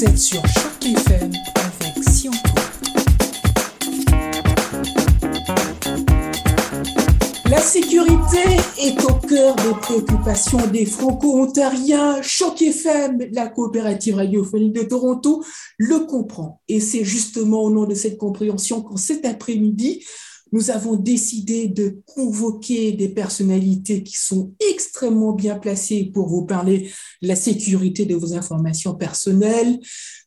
[0.00, 2.00] Vous êtes sur Choc FM avec.
[7.50, 8.38] La sécurité
[8.78, 12.22] est au cœur des préoccupations des Franco-Ontariens.
[12.22, 15.44] Choc FM, la coopérative radiophonique de Toronto,
[15.76, 16.62] le comprend.
[16.68, 20.02] Et c'est justement au nom de cette compréhension qu'en cet après-midi,
[20.52, 26.90] nous avons décidé de convoquer des personnalités qui sont extrêmement bien placées pour vous parler
[27.22, 29.78] de la sécurité de vos informations personnelles.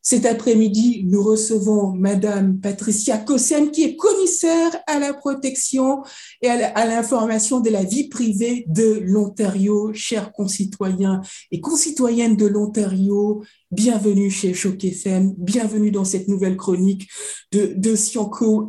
[0.06, 6.04] Cet après-midi, nous recevons Madame Patricia Kossen, qui est commissaire à la protection
[6.42, 9.94] et à l'information de la vie privée de l'Ontario.
[9.94, 11.22] Chers concitoyens
[11.52, 17.08] et concitoyennes de l'Ontario, bienvenue chez Choc FM, bienvenue dans cette nouvelle chronique
[17.54, 17.96] de, de.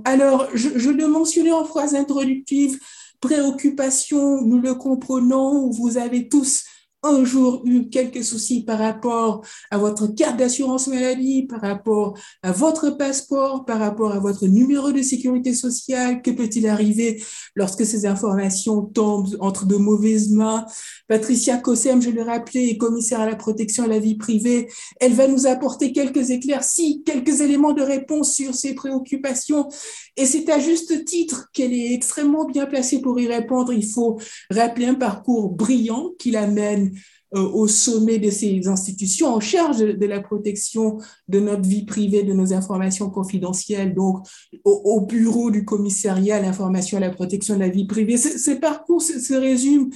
[0.04, 2.78] Alors, je, je le mentionnais en phrase introductive,
[3.20, 6.62] préoccupation, nous le comprenons, vous avez tous
[7.04, 12.50] un jour eu quelques soucis par rapport à votre carte d'assurance maladie, par rapport à
[12.50, 17.22] votre passeport, par rapport à votre numéro de sécurité sociale, que peut-il arriver
[17.54, 20.64] lorsque ces informations tombent entre de mauvaises mains?
[21.06, 24.68] Patricia Cossem, je le rappelais, est commissaire à la protection de la vie privée.
[24.98, 29.68] Elle va nous apporter quelques éclaircies, quelques éléments de réponse sur ces préoccupations.
[30.16, 33.72] Et c'est à juste titre qu'elle est extrêmement bien placée pour y répondre.
[33.72, 34.18] Il faut
[34.50, 36.93] rappeler un parcours brillant qui l'amène
[37.34, 42.32] au sommet de ces institutions en charge de la protection de notre vie privée, de
[42.32, 44.26] nos informations confidentielles, donc
[44.64, 48.16] au, bureau du commissariat à l'information et à la protection de la vie privée.
[48.16, 49.90] Ce, parcours se, se résume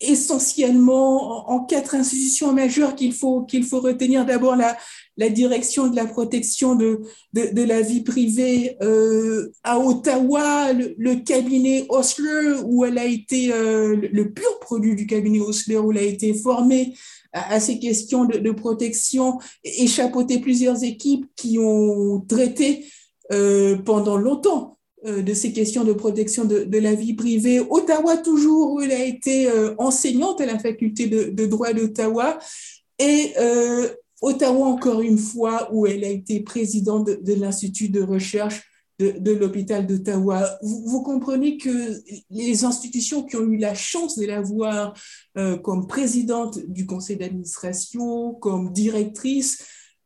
[0.00, 4.26] essentiellement en quatre institutions majeures qu'il faut, qu'il faut retenir.
[4.26, 4.76] D'abord, la,
[5.30, 12.84] direction de la protection de, la vie privée euh, à Ottawa, le, cabinet Osler, où
[12.84, 16.94] elle a été, euh, le pur produit du cabinet Osler, où elle a été formée
[17.32, 22.86] à, ces questions de, protection et chapeauté plusieurs équipes qui ont traité
[23.32, 27.60] euh, pendant longtemps de ces questions de protection de, la vie privée.
[27.60, 32.38] Ottawa, toujours, où elle a été euh, enseignante à la faculté de, droit d'Ottawa.
[32.98, 33.88] Et euh,
[34.22, 38.62] Ottawa, encore une fois, où elle a été présidente de, l'Institut de recherche
[38.98, 40.48] de, l'hôpital d'Ottawa.
[40.62, 42.00] Vous, vous, comprenez que
[42.30, 44.94] les institutions qui ont eu la chance de la voir
[45.62, 49.58] comme présidente du conseil d'administration, comme directrice,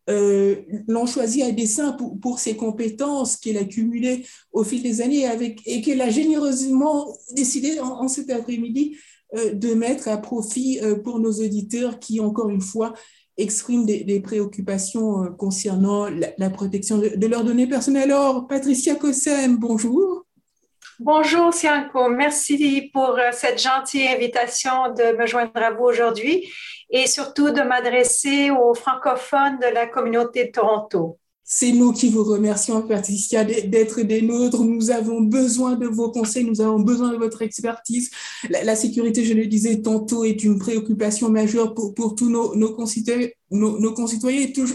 [0.09, 5.03] euh, l'ont choisi à dessein pour, pour ses compétences qu'elle a cumulées au fil des
[5.03, 5.27] années
[5.67, 8.97] et qu'elle a généreusement décidé en, cet après-midi
[9.37, 12.95] euh, de mettre à profit euh, pour nos auditeurs qui, encore une fois,
[13.37, 18.11] expriment des, préoccupations concernant la, protection de, de, leurs données personnelles.
[18.11, 20.28] Alors, Patricia Cossem, bonjour.
[21.01, 22.09] Bonjour, Sianco.
[22.09, 26.49] Merci pour euh, cette gentille invitation de me joindre à vous aujourd'hui
[26.91, 31.21] et surtout de m'adresser aux francophones de la communauté de Toronto.
[31.45, 34.65] C'est nous qui vous remercions, Patricia, d'être des nôtres.
[34.65, 38.11] Nous avons besoin de vos conseils, nous avons besoin de votre expertise.
[38.51, 42.75] La, sécurité, je le disais tantôt, est une préoccupation majeure pour, pour tous nos, nos,
[42.75, 43.21] concitoyens,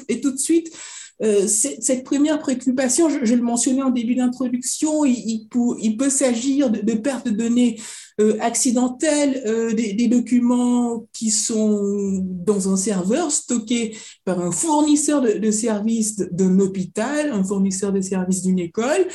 [0.07, 0.73] et tout de suite,
[1.21, 6.93] euh, cette première préoccupation, je, le mentionnais en début d'introduction, il, peut s'agir de, de
[6.93, 7.79] perte de données
[8.19, 15.51] euh, accidentelles, euh, des, documents qui sont dans un serveur stocké par un fournisseur de,
[15.51, 19.07] services d'un hôpital, un fournisseur de services d'une école.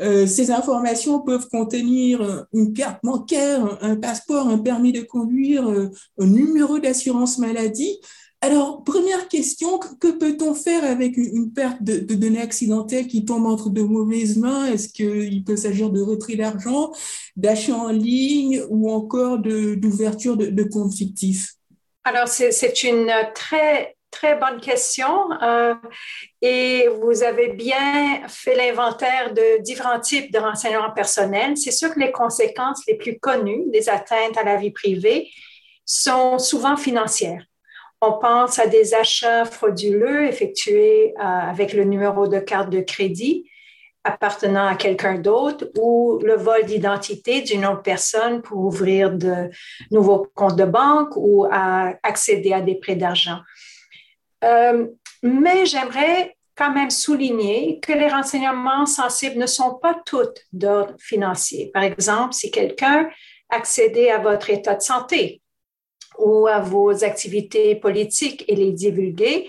[0.00, 6.78] Ces informations peuvent contenir une carte bancaire, un, passeport, un permis de conduire, un numéro
[6.78, 7.98] d'assurance maladie.
[8.40, 13.68] Alors, première question, que peut-on faire avec une perte de, données accidentelles qui tombe entre
[13.68, 14.66] de mauvaises mains?
[14.66, 16.92] Est-ce qu'il peut s'agir de retrait d'argent,
[17.34, 21.54] d'achat en ligne ou encore d'ouverture de, de, comptes fictifs?
[22.04, 25.74] Alors, c'est une très, très bonne question euh,
[26.40, 31.56] et vous avez bien fait l'inventaire de différents types de renseignements personnels.
[31.56, 35.28] C'est sûr que les conséquences les plus connues des atteintes à la vie privée
[35.84, 37.42] sont souvent financières.
[38.00, 43.50] On pense à des achats frauduleux effectués euh, avec le numéro de carte de crédit
[44.04, 49.50] appartenant à quelqu'un d'autre ou le vol d'identité d'une autre personne pour ouvrir de
[49.90, 53.40] nouveaux comptes de banque ou accéder à des prêts d'argent.
[54.44, 54.86] Euh,
[55.22, 61.70] mais j'aimerais quand même souligner que les renseignements sensibles ne sont pas tous d'ordre financier.
[61.72, 63.08] Par exemple, si quelqu'un
[63.50, 65.42] accédait à votre état de santé
[66.18, 69.48] ou à vos activités politiques et les divulguer,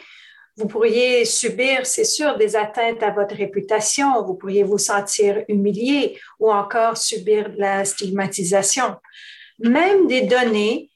[0.59, 6.19] vous pourriez subir, c'est sûr, des atteintes à votre réputation, vous pourriez vous sentir humilié
[6.37, 8.97] ou encore subir la stigmatisation.
[9.59, 10.89] Même des données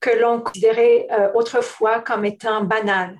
[0.00, 3.18] que l'on considérait euh, autrefois comme étant banales,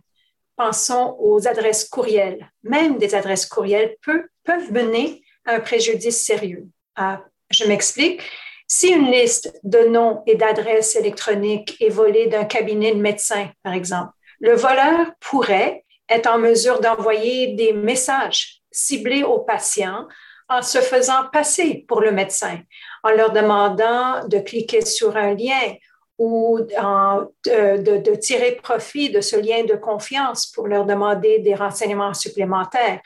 [0.56, 2.48] pensons aux adresses courriels.
[2.62, 6.68] Même des adresses courriels peuvent mener à un préjudice sérieux.
[6.94, 8.22] Ah, je m'explique.
[8.70, 13.72] Si une liste de noms et d'adresses électroniques est volée d'un cabinet de médecin, par
[13.72, 20.06] exemple, le voleur pourrait être en mesure d'envoyer des messages ciblés aux patients
[20.50, 22.60] en se faisant passer pour le médecin,
[23.02, 25.74] en leur demandant de cliquer sur un lien
[26.18, 33.00] ou de, tirer profit de ce lien de confiance pour leur demander des renseignements supplémentaires.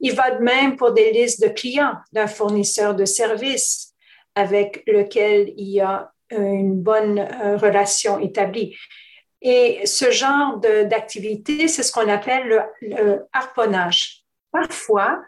[0.00, 3.93] Il va de même pour des listes de clients d'un fournisseur de services
[4.34, 8.76] avec lequel il y a une bonne euh, relation établie.
[9.42, 14.24] Et ce genre d'activité, c'est ce qu'on appelle le, harponnage.
[14.50, 15.22] Parfois,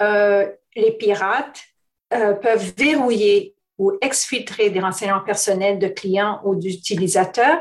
[0.00, 1.60] euh, les pirates
[2.14, 7.60] euh, peuvent verrouiller ou exfiltrer des renseignements personnels de clients ou d'utilisateurs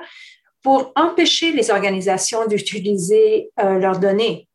[0.61, 4.47] pour empêcher les organisations d'utiliser leurs données.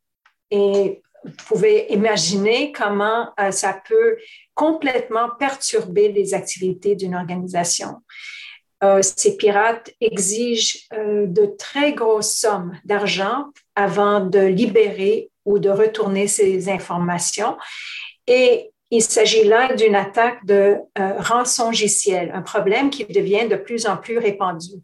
[1.25, 4.17] Vous pouvez imaginer comment euh, ça peut
[4.55, 7.97] complètement perturber les activités d'une organisation.
[8.85, 16.29] Euh, ces pirates exigent de très grosses sommes d'argent avant de libérer ou de retourner
[16.29, 17.57] ces informations.
[18.27, 23.87] Et il s'agit là d'une attaque de euh, rançongiciel, un problème qui devient de plus
[23.87, 24.77] en plus répandu.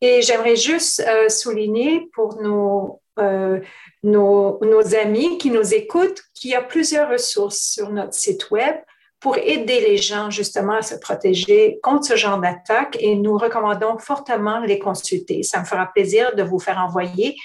[0.00, 3.60] Et j'aimerais juste euh, souligner pour nos, euh,
[4.02, 4.58] nos,
[4.94, 8.76] amis qui nous écoutent qu'il y a plusieurs ressources sur notre site Web
[9.20, 13.98] pour aider les gens justement à se protéger contre ce genre d'attaque et nous recommandons
[13.98, 15.42] fortement les consulter.
[15.42, 17.36] Ça me fera plaisir de vous faire envoyer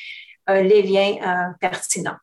[0.48, 2.16] les liens pertinents.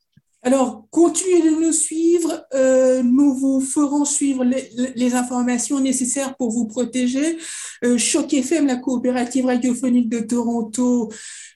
[0.45, 2.45] Alors, continuez de nous suivre.
[2.53, 7.39] Euh, nous vous ferons suivre les, informations nécessaires pour vous protéger.
[7.85, 11.13] Euh, Choc FM, la coopérative radiophonique de Toronto,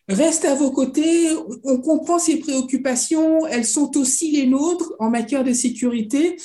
[0.09, 1.29] reste à vos côtés.
[1.65, 3.47] On comprend ces préoccupations.
[3.47, 6.37] Elles sont aussi les nôtres en matière de sécurité.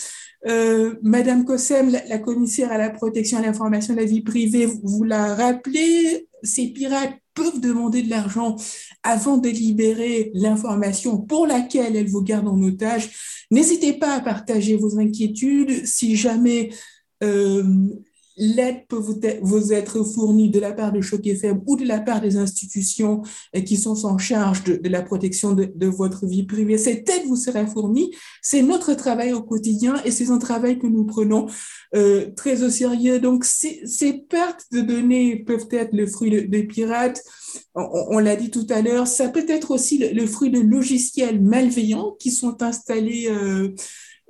[0.47, 5.03] Euh, Madame Kossem, la, commissaire à la protection à l'information de la vie privée, vous
[5.03, 8.55] l'a rappelé, ces pirates peuvent demander de l'argent
[9.03, 13.09] avant de libérer l'information pour laquelle elles vous gardent en otage.
[13.51, 15.85] N'hésitez pas à partager vos inquiétudes.
[15.85, 16.71] Si jamais
[17.23, 17.63] euh,
[18.37, 19.01] l'aide peut
[19.41, 21.21] vous, être fournie de la part de Choc
[21.67, 23.21] ou de la part des institutions
[23.55, 26.77] euh, qui sont en charge de, la protection de, votre vie privée.
[26.77, 28.13] Cette aide vous sera fournie.
[28.41, 31.47] C'est notre travail au quotidien et c'est un travail que nous prenons
[31.95, 33.19] euh, très au sérieux.
[33.19, 33.83] Donc, ces,
[34.29, 37.21] pertes de données peuvent être le fruit des pirates.
[37.75, 39.07] On, l'a dit tout à l'heure.
[39.07, 43.73] Ça peut être aussi le, fruit de logiciels malveillants qui sont installés euh,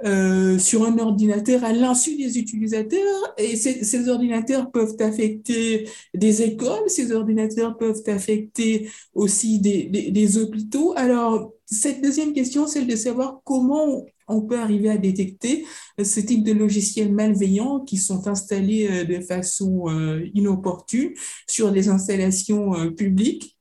[0.03, 3.33] euh, sur un ordinateur à l'insu des utilisateurs.
[3.37, 10.93] Et ces, ordinateurs peuvent affecter des écoles, ces ordinateurs peuvent affecter aussi des, hôpitaux.
[10.95, 15.65] Alors, cette deuxième question, c'est de savoir comment on peut arriver à détecter
[16.01, 21.11] ce type de logiciels malveillants qui sont installés euh, de façon euh, inopportune
[21.47, 23.57] sur des installations publiques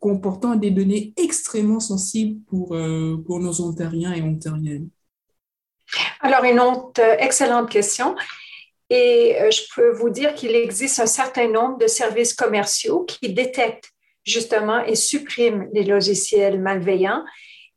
[0.00, 2.70] comportant des données extrêmement sensibles pour
[3.40, 4.88] nos Ontariens et Ontariennes.
[6.20, 8.16] Alors, une autre euh, excellente question.
[8.90, 13.32] Et euh, je peux vous dire qu'il existe un certain nombre de services commerciaux qui
[13.32, 13.90] détectent
[14.24, 17.24] justement et suppriment les logiciels malveillants.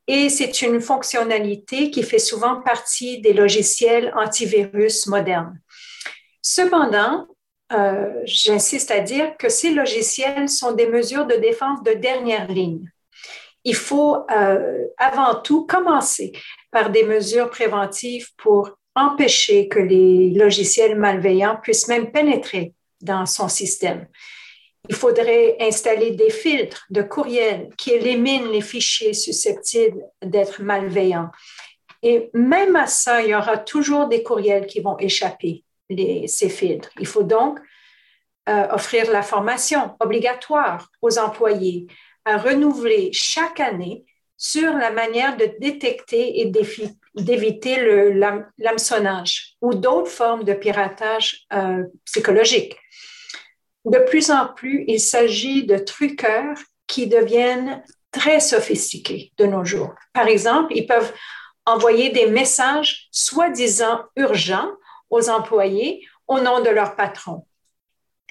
[0.08, 5.60] Et c'est une fonctionnalité qui fait souvent partie des logiciels antivirus modernes.
[6.42, 7.28] Cependant,
[7.72, 12.92] euh, j'insiste à dire que ces logiciels sont des mesures de défense de dernière ligne.
[13.64, 14.26] Il faut
[14.98, 16.34] avant tout commencer
[16.72, 23.48] par des mesures préventives pour empêcher que les logiciels malveillants puissent même pénétrer dans son
[23.48, 24.08] système.
[24.90, 31.30] Il faudrait installer des filtres de courriel qui éliminent les fichiers susceptibles d'être malveillants.
[32.02, 35.64] Et même à ça, il y aura toujours des courriels qui vont échapper
[36.28, 36.90] ces filtres.
[37.00, 37.60] Il faut donc
[38.50, 41.86] euh, offrir la formation obligatoire aux employés
[42.26, 44.04] à renouveler chaque année
[44.44, 46.52] sur la manière de détecter et
[47.14, 47.76] d'éviter
[48.58, 52.76] l'hameçonnage ou d'autres formes de piratage euh, psychologique.
[53.86, 56.58] De plus en plus, il s'agit de truqueurs
[56.88, 59.94] qui deviennent très sophistiqués de nos jours.
[60.12, 61.14] Par exemple, ils peuvent
[61.68, 64.72] envoyer des messages soi-disant urgents
[65.12, 67.46] aux employés au nom de leur patron.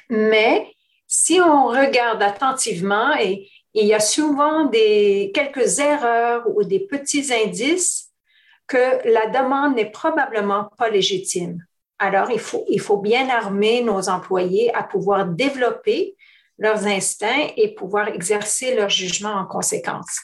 [0.09, 0.75] Mais
[1.07, 7.33] si on regarde attentivement et, il y a souvent des, quelques erreurs ou des petits
[7.33, 8.11] indices
[8.67, 11.65] que la demande n'est probablement pas légitime.
[11.99, 16.17] Alors, il faut, il faut bien armer nos employés à pouvoir développer
[16.59, 20.21] leurs instincts et pouvoir exercer leur jugement en conséquence.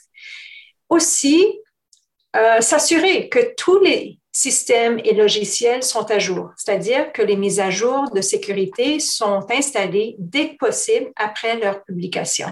[0.88, 1.60] Aussi,
[2.36, 7.60] euh, s'assurer que tous les systèmes et logiciels sont à jour, c'est-à-dire que les mises
[7.60, 12.48] à jour de sécurité sont installées dès que possible après leur publication.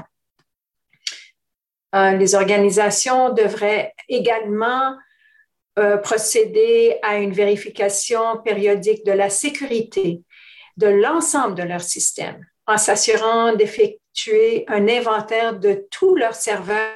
[1.94, 4.96] Euh, les organisations devraient également
[5.78, 10.22] euh, procéder à une vérification périodique de la sécurité
[10.76, 16.94] de l'ensemble de leur système en s'assurant d'effectuer un inventaire de tous leurs serveurs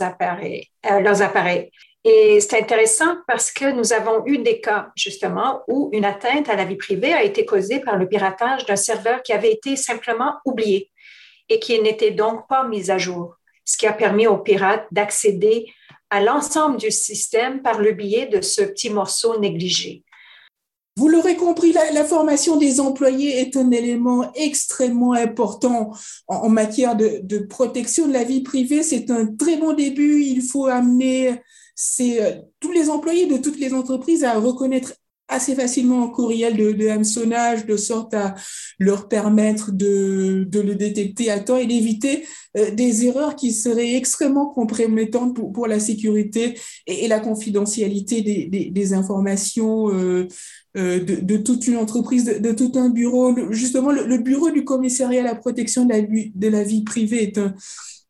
[0.00, 1.70] euh, leurs appareils.
[2.04, 6.56] Et c'est intéressant parce que nous avons eu des cas, justement, où une atteinte à
[6.56, 10.34] la vie privée a été causée par le piratage d'un serveur qui avait été simplement
[10.44, 10.91] oublié
[11.48, 15.66] et qui n'était donc pas mis à jour, ce qui a permis aux pirates d'accéder
[16.10, 20.04] à l'ensemble du système par le biais de ce petit morceau négligé.
[20.96, 25.90] Vous l'aurez compris, la, formation des employés est un élément extrêmement important
[26.28, 28.82] en, matière de, protection de la vie privée.
[28.82, 30.22] C'est un très bon début.
[30.22, 31.40] Il faut amener
[32.00, 34.92] euh, tous les employés de toutes les entreprises à reconnaître
[35.32, 38.34] assez facilement un courriel de, de, hameçonnage de sorte à
[38.78, 42.24] leur permettre de, de le détecter à temps et d'éviter
[42.56, 48.70] euh, des erreurs qui seraient extrêmement compromettantes pour, pour la sécurité et, la confidentialité des,
[48.70, 50.28] des, informations euh,
[50.76, 53.34] euh, de, toute une entreprise, de, tout un bureau.
[53.52, 57.22] Justement, le, le, bureau du commissariat à la protection de la, de la vie privée
[57.22, 57.54] est un,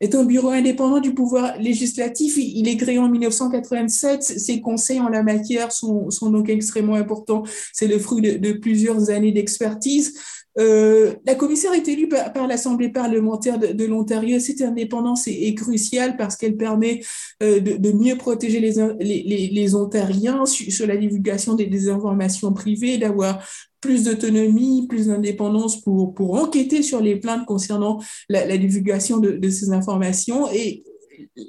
[0.03, 2.37] est un bureau indépendant du pouvoir législatif.
[2.37, 4.23] Il est créé en 1987.
[4.23, 7.43] Ses conseils en la matière sont, donc extrêmement importants.
[7.71, 10.19] C'est le fruit de plusieurs années d'expertise.
[10.59, 14.39] Euh, la commissaire est élue par, l'Assemblée parlementaire de, l'Ontario.
[14.39, 17.01] Cette indépendance est, cruciale parce qu'elle permet
[17.41, 23.43] euh, de, mieux protéger les, Ontariens sur, la divulgation des, informations privées, d'avoir
[23.81, 30.47] plus d'autonomie, plus d'indépendance pour, enquêter sur les plaintes concernant la, divulgation de, ces informations.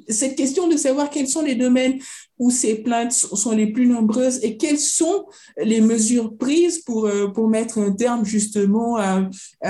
[0.09, 1.99] Cette question de savoir quels sont les domaines
[2.39, 7.29] où ces plaintes sont les plus nombreuses et quelles sont les mesures prises pour, euh,
[7.29, 9.29] pour mettre un terme justement à,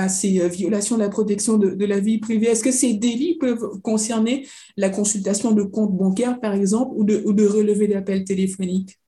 [0.09, 2.47] ces euh, violations de la protection de, de la vie privée.
[2.47, 4.47] Est-ce que ces délits peuvent concerner
[4.77, 8.99] la consultation de comptes bancaires, par exemple, ou de, ou de relever d'appels téléphoniques?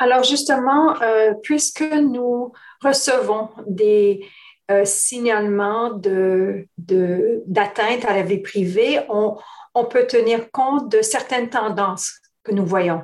[0.00, 4.24] Alors justement, euh, puisque nous recevons des
[4.70, 9.36] euh, signalements de, d'atteinte à la vie privée, on,
[9.74, 12.12] on peut tenir compte de certaines tendances
[12.44, 13.02] que nous voyons.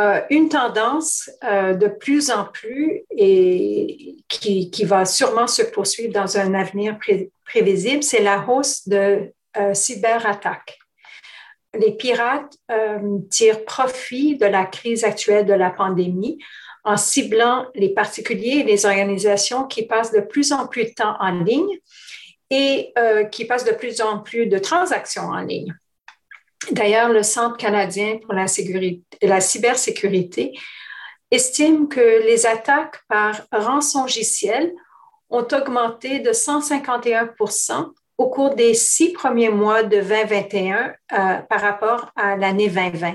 [0.00, 6.12] Euh, une tendance euh, de plus en plus et qui, qui, va sûrement se poursuivre
[6.12, 6.96] dans un avenir
[7.44, 10.78] prévisible, c'est la hausse de euh, cyberattaques.
[11.74, 12.56] Les pirates
[13.28, 16.38] tirent profit de la crise actuelle de la pandémie
[16.84, 21.16] en ciblant les particuliers et les organisations qui passent de plus en plus de temps
[21.20, 21.78] en ligne
[22.50, 22.94] et
[23.30, 25.74] qui passent de plus en plus de transactions en ligne.
[26.70, 28.46] D'ailleurs, le Centre canadien pour la,
[29.22, 30.52] la cybersécurité
[31.30, 34.72] estime que les attaques par rançongiciel
[35.30, 42.10] ont augmenté de 151% au cours des six premiers mois de 2021 euh, par rapport
[42.16, 43.14] à l'année 2020.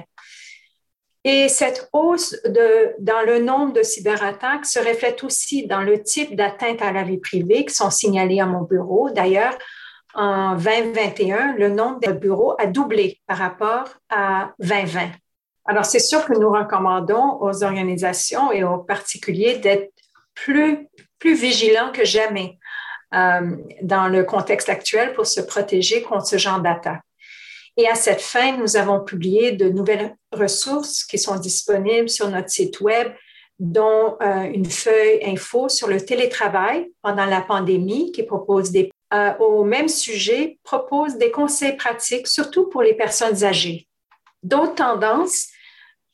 [1.25, 2.35] Et cette hausse
[2.99, 7.17] dans le nombre de cyberattaques se reflète aussi dans le type d'atteinte à la vie
[7.17, 9.09] privée qui sont signalées à mon bureau.
[9.09, 9.57] D'ailleurs,
[10.13, 15.11] en 2021, le nombre de bureaux a doublé par rapport à 2020.
[15.65, 19.93] Alors, c'est sûr que nous recommandons aux organisations et aux particuliers d'être
[20.35, 20.89] plus,
[21.19, 22.59] plus vigilants que jamais
[23.13, 27.01] euh, dans le contexte actuel pour se protéger contre ce genre d'attaque.
[27.77, 32.49] Et à cette fin, nous avons publié de nouvelles ressources qui sont disponibles sur notre
[32.49, 33.13] site Web,
[33.59, 39.31] dont euh, une feuille info sur le télétravail pendant la pandémie qui propose des euh,
[39.37, 43.87] au même sujet propose des conseils pratiques, surtout pour les personnes âgées.
[44.41, 45.49] D'autres tendances,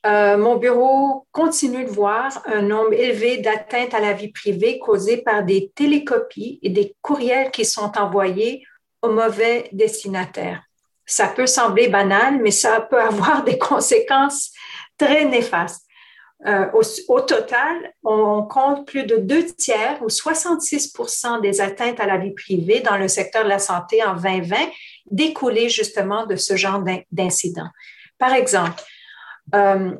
[0.05, 5.21] euh, mon bureau continue de voir un nombre élevé d'atteintes à la vie privée causées
[5.21, 8.65] par des télécopies et des courriels qui sont envoyés
[9.01, 10.68] aux mauvais destinataires.
[11.09, 14.51] Ça peut sembler banal, mais ça peut avoir des conséquences
[14.97, 15.85] très néfastes.
[16.45, 16.67] Euh,
[17.09, 22.31] au, total, on compte plus de deux tiers ou 66% des atteintes à la vie
[22.31, 24.55] privée dans le secteur de la santé en 2020
[25.11, 27.69] découlaient justement de ce genre d'incidents.
[28.19, 28.81] Par exemple,
[29.53, 29.91] euh,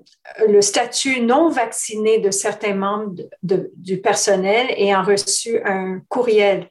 [0.48, 6.70] le statut non vacciné de certains membres du personnel ayant reçu un courriel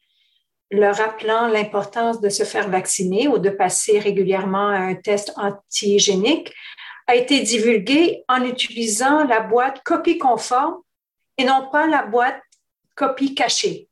[0.70, 6.52] leur rappelant l'importance de se faire vacciner ou de passer régulièrement un test antigénique
[7.06, 10.76] a été divulgué en utilisant la boîte copie conforme
[11.38, 12.42] et non pas la boîte
[12.94, 13.88] copie cachée.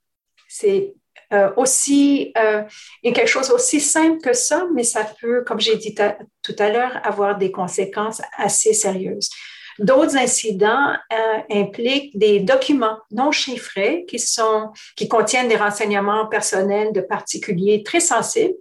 [0.48, 0.94] C'est
[1.32, 2.62] euh, aussi, euh,
[3.02, 7.00] quelque chose aussi simple que ça, mais ça peut, comme j'ai dit tout à l'heure,
[7.04, 9.30] avoir des conséquences assez sérieuses.
[9.78, 17.82] D'autres incidents euh, impliquent des documents non chiffrés qui contiennent des renseignements personnels de particuliers
[17.82, 18.54] très sensibles,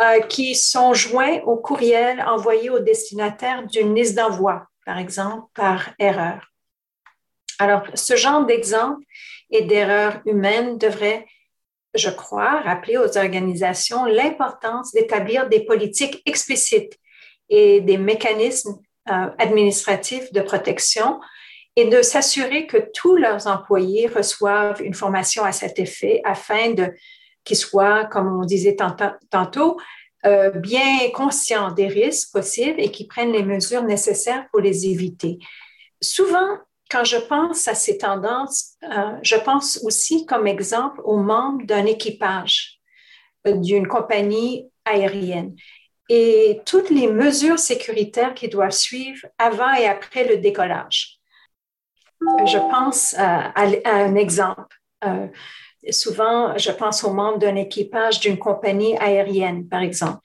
[0.00, 5.90] euh, qui sont joints au courriel envoyé au destinataire d'une liste d'envoi, par exemple, par
[5.98, 6.50] erreur.
[7.58, 9.02] Alors, ce genre d'exemple
[9.50, 11.26] et d'erreur humaine devrait
[11.96, 16.98] je crois, rappeler aux organisations l'importance d'établir des politiques explicites
[17.48, 18.78] et des mécanismes
[19.10, 21.20] euh, administratifs de protection
[21.76, 26.92] et de s'assurer que tous leurs employés reçoivent une formation à cet effet afin de
[27.44, 28.76] qu'ils soient, comme on disait
[29.30, 29.78] tantôt,
[30.26, 35.38] euh, bien conscients des risques possibles et qu'ils prennent les mesures nécessaires pour les éviter.
[36.02, 36.58] Souvent,
[36.90, 41.86] quand je pense à ces tendances, euh, je pense aussi comme exemple aux membres d'un
[41.86, 42.80] équipage
[43.46, 45.54] euh, d'une compagnie aérienne
[46.08, 51.18] et toutes les mesures sécuritaires qui doivent suivre avant et après le décollage.
[52.46, 53.52] Je pense à,
[53.84, 54.76] un exemple.
[55.04, 55.26] Euh,
[55.90, 60.20] souvent, je pense aux membres d'un équipage d'une compagnie aérienne, par exemple,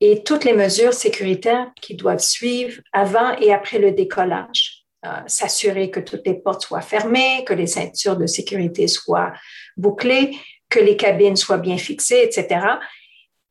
[0.00, 4.84] et toutes les mesures sécuritaires qui doivent suivre avant et après le décollage.
[5.06, 9.34] Euh, s'assurer que toutes les portes soient fermées, que les ceintures de sécurité soient
[9.76, 10.34] bouclées,
[10.70, 12.66] que les cabines soient bien fixées, etc.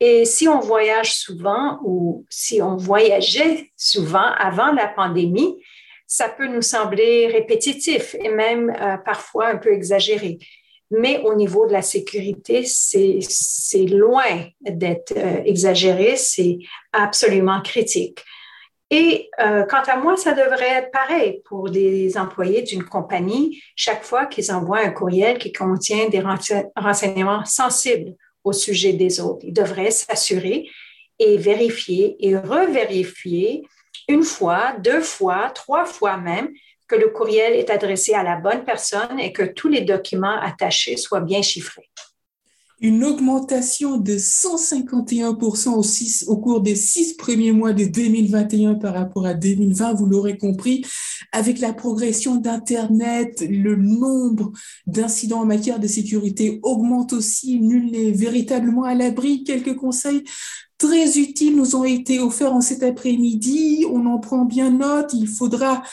[0.06, 5.64] Et si on voyage souvent ou si on voyageait souvent avant la pandémie,
[6.06, 10.40] ça peut nous sembler répétitif et même euh, parfois un peu exagéré.
[10.92, 16.58] Mais au niveau de la sécurité, c'est loin d'être euh, exagéré, c'est
[16.92, 18.20] absolument critique.
[18.90, 24.04] Et euh, quant à moi, ça devrait être pareil pour des employés d'une compagnie chaque
[24.04, 26.22] fois qu'ils envoient un courriel qui contient des
[26.76, 29.46] renseignements sensibles au sujet des autres.
[29.46, 30.70] Ils devraient s'assurer
[31.20, 33.64] et vérifier et revérifier
[34.08, 36.50] une fois, deux fois, trois fois même
[36.88, 40.98] que le courriel est adressé à la bonne personne et que tous les documents attachés
[40.98, 41.90] soient bien chiffrés
[42.84, 49.34] une augmentation de 151% au, cours des six premiers mois de 2021 par rapport à
[49.34, 50.86] 2020, vous l'aurez compris.
[51.32, 54.52] Avec la progression d'Internet, le nombre
[54.86, 57.62] d'incidents en matière de sécurité augmente aussi.
[57.62, 59.46] Nul n'est véritablement à l'abri.
[59.46, 60.26] Quelques conseils
[60.78, 63.86] très utiles nous ont été offerts en cet après-midi.
[63.90, 65.14] On en prend bien note.
[65.14, 65.84] Il faudra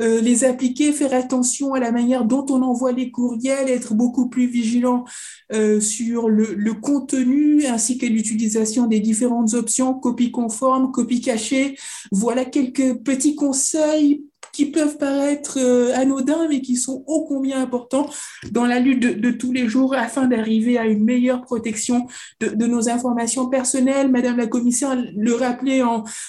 [0.00, 4.28] euh, les appliquer, faire attention à la manière dont on envoie les courriels, être beaucoup
[4.28, 5.04] plus vigilant
[5.52, 11.78] euh, sur le, le, contenu ainsi que l'utilisation des différentes options, copie conforme, copie cachée.
[12.12, 18.08] Voilà quelques petits conseils qui peuvent paraître euh, anodins, mais qui sont ô combien importants
[18.50, 22.06] dans la lutte de, tous les jours afin d'arriver à une meilleure protection
[22.40, 24.10] de, nos informations personnelles.
[24.10, 25.82] Madame la commissaire le rappelait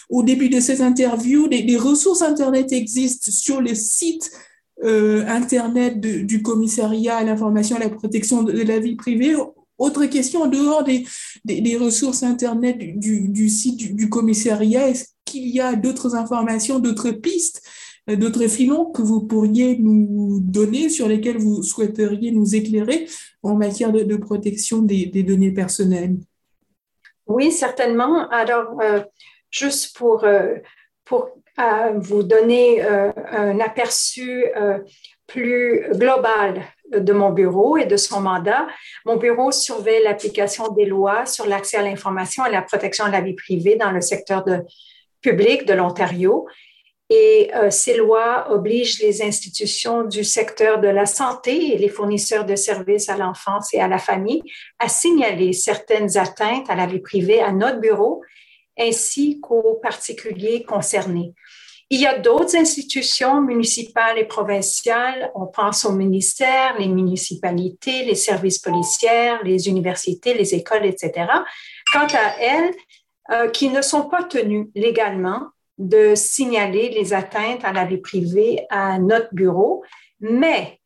[0.09, 4.31] au début de cette interview, les, ressources Internet existent sur le site
[4.83, 9.35] euh, Internet du commissariat à l'information et à la protection de, la vie privée.
[9.77, 11.05] Autre question, en dehors des,
[11.77, 17.61] ressources Internet du, site du commissariat, est-ce qu'il y a d'autres informations, d'autres pistes
[18.15, 23.07] d'autres filons que vous pourriez nous donner, sur lesquels vous souhaiteriez nous éclairer
[23.43, 26.15] en matière de, protection des, données personnelles?
[27.27, 28.29] Oui, certainement.
[28.29, 29.01] Alors, euh,
[29.51, 30.55] juste pour, euh,
[31.03, 34.45] pour euh, vous donner un aperçu
[35.25, 38.67] plus global de mon bureau et de son mandat.
[39.05, 43.19] Mon bureau surveille l'application des lois sur l'accès à l'information et la protection de la
[43.19, 44.45] vie privée dans le secteur
[45.21, 46.47] public de l'Ontario
[47.09, 52.45] et euh, ces lois obligent les institutions du secteur de la santé et les fournisseurs
[52.45, 54.43] de services à l'enfance et à la famille
[54.79, 58.21] à signaler certaines atteintes à la vie privée à notre bureau
[58.77, 61.33] ainsi qu'aux particuliers concernés.
[61.89, 65.31] Il y a d'autres institutions municipales et provinciales.
[65.35, 71.27] On pense aux ministères, les municipalités, les services policiers, les universités, les écoles, etc.
[71.93, 72.73] Quant à elles,
[73.31, 78.65] euh, qui ne sont pas tenues légalement de signaler les atteintes à la vie privée
[78.69, 79.83] à notre bureau,
[80.19, 80.79] mais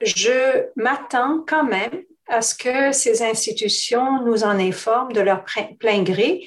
[0.00, 5.44] je m'attends quand même à ce que ces institutions nous en informent de leur
[5.78, 6.46] plein gré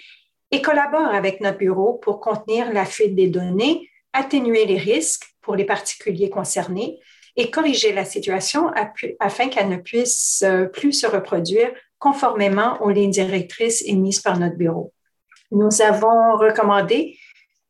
[0.51, 5.55] et collaborent avec notre bureau pour contenir la fuite des données, atténuer les risques pour
[5.55, 6.99] les particuliers concernés
[7.35, 8.69] et corriger la situation
[9.19, 14.57] afin qu'elle ne puisse euh, plus se reproduire conformément aux lignes directrices émises par notre
[14.57, 14.91] bureau.
[15.51, 17.17] Nous avons recommandé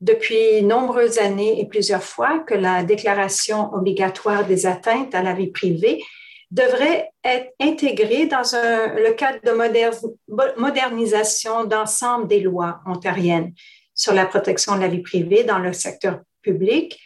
[0.02, 5.52] depuis nombreuses années et plusieurs fois que la déclaration obligatoire des atteintes à la vie
[5.52, 6.04] privée
[6.50, 13.54] devrait être intégré dans le cadre de modernisation d'ensemble des lois ontariennes
[13.94, 17.00] sur la protection de la vie privée dans le secteur public,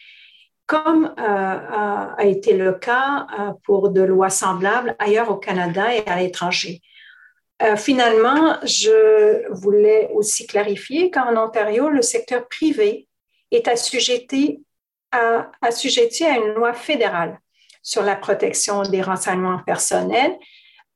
[0.65, 6.08] comme euh, a été le cas euh, pour de lois semblables ailleurs au Canada et
[6.08, 6.81] à l'étranger.
[7.61, 13.07] Euh, finalement, je voulais aussi clarifier qu'en Ontario, le secteur privé
[13.51, 14.63] est assujetti
[15.11, 17.39] à, une loi fédérale
[17.81, 20.35] sur la protection des renseignements personnels.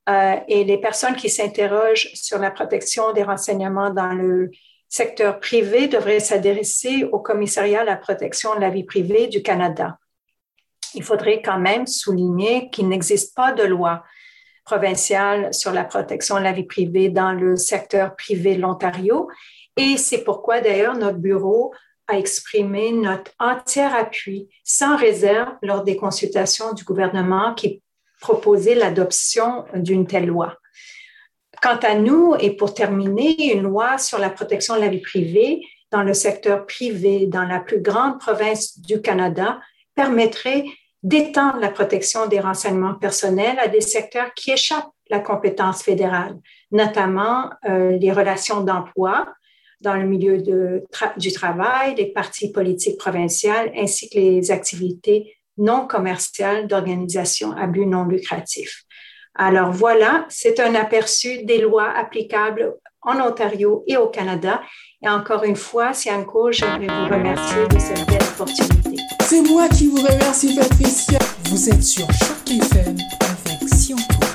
[0.09, 4.49] Euh, et les personnes qui s'interrogent sur la protection des renseignements dans le
[4.89, 9.97] secteur privé devraient s'adresser au commissariat à la protection de la vie privée du Canada.
[10.95, 14.03] Il faudrait quand même souligner qu'il n'existe pas de loi
[14.69, 19.27] provinciale sur la protection de la vie privée dans le secteur privé de l'Ontario.
[19.75, 21.73] Et c'est pourquoi d'ailleurs notre bureau
[22.07, 27.81] a exprimé notre entier appui sans réserve lors des consultations du gouvernement qui
[28.21, 30.55] proposait l'adoption d'une telle loi.
[31.63, 35.61] Quant à nous, et pour terminer, une loi sur la protection de la vie privée
[35.91, 39.59] dans le secteur privé dans la plus grande province du Canada
[39.95, 40.63] permettrait
[41.03, 46.37] d'étendre la protection des renseignements personnels à des secteurs qui échappent à la compétence fédérale,
[46.71, 49.27] notamment euh, les relations d'emploi
[49.81, 50.37] dans le milieu
[51.17, 57.85] du travail, les partis politiques provinciales, ainsi que les activités non commerciales d'organisations à but
[57.85, 58.83] non lucratif.
[59.35, 64.61] Alors voilà, c'est un aperçu des lois applicables en Ontario et au Canada.
[65.01, 68.97] Et encore une fois, Sianco, j'aimerais vous remercier de cette belle opportunité.
[69.21, 71.19] C'est moi qui vous remercie, Patricia.
[71.45, 74.28] Vous êtes sur Choc FM avec.